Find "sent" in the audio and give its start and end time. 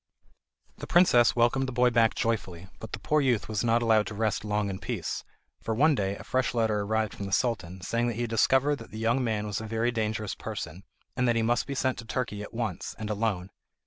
11.75-11.99